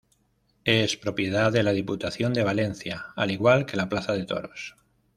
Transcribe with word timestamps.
Es 0.65 0.97
propiedad 0.97 1.51
de 1.51 1.61
la 1.61 1.73
Diputación 1.73 2.33
de 2.33 2.43
Valencia, 2.43 3.13
al 3.15 3.29
igual 3.29 3.67
que 3.67 3.77
la 3.77 3.87
plaza 3.87 4.13
de 4.13 4.25
toros. 4.25 4.75